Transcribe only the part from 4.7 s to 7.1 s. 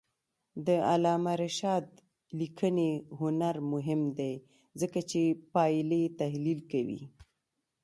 ځکه چې پایلې تحلیل کوي.